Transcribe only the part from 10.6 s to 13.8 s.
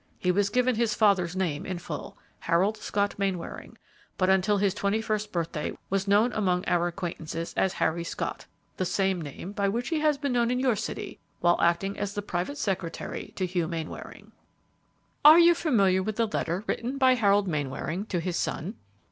city while acting as private secretary to Hugh